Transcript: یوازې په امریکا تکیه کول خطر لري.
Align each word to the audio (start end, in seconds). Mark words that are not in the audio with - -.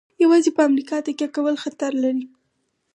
یوازې 0.23 0.49
په 0.55 0.61
امریکا 0.69 0.95
تکیه 1.05 1.27
کول 1.35 1.55
خطر 1.63 1.91
لري. 2.03 2.25